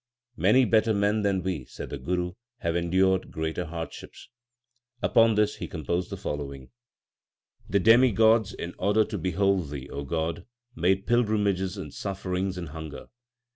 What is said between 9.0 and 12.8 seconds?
to behold Thee, O God, made pilgrimages in sufferings and